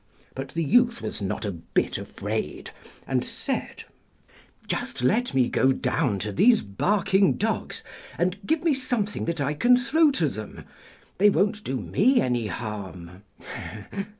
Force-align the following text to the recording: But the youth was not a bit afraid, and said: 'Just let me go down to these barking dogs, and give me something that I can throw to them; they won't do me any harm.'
But 0.33 0.47
the 0.55 0.63
youth 0.63 0.99
was 1.03 1.21
not 1.21 1.45
a 1.45 1.51
bit 1.51 1.99
afraid, 1.99 2.71
and 3.05 3.23
said: 3.23 3.83
'Just 4.65 5.03
let 5.03 5.35
me 5.35 5.47
go 5.47 5.71
down 5.71 6.17
to 6.25 6.31
these 6.31 6.63
barking 6.63 7.33
dogs, 7.33 7.83
and 8.17 8.35
give 8.43 8.63
me 8.63 8.73
something 8.73 9.25
that 9.25 9.39
I 9.39 9.53
can 9.53 9.77
throw 9.77 10.09
to 10.13 10.27
them; 10.27 10.65
they 11.19 11.29
won't 11.29 11.63
do 11.63 11.77
me 11.77 12.19
any 12.19 12.47
harm.' 12.47 13.21